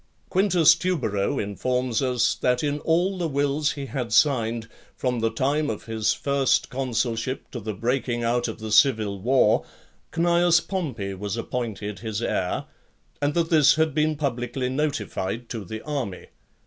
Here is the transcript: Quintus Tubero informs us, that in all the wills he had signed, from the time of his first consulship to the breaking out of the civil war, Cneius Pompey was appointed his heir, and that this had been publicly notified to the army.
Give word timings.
Quintus 0.31 0.73
Tubero 0.73 1.37
informs 1.37 2.01
us, 2.01 2.33
that 2.33 2.63
in 2.63 2.79
all 2.79 3.19
the 3.19 3.27
wills 3.27 3.73
he 3.73 3.85
had 3.85 4.11
signed, 4.11 4.67
from 4.97 5.19
the 5.19 5.29
time 5.29 5.69
of 5.69 5.85
his 5.85 6.11
first 6.11 6.71
consulship 6.71 7.51
to 7.51 7.59
the 7.59 7.75
breaking 7.75 8.23
out 8.23 8.47
of 8.47 8.57
the 8.57 8.71
civil 8.71 9.19
war, 9.21 9.63
Cneius 10.11 10.59
Pompey 10.59 11.13
was 11.13 11.37
appointed 11.37 11.99
his 11.99 12.19
heir, 12.19 12.65
and 13.21 13.35
that 13.35 13.51
this 13.51 13.75
had 13.75 13.93
been 13.93 14.15
publicly 14.15 14.69
notified 14.69 15.47
to 15.49 15.63
the 15.63 15.83
army. 15.83 16.29